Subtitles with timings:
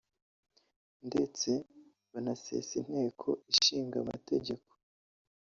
[1.07, 1.49] ndetse
[2.11, 4.69] banasesa Inteko Ishinga Amategeko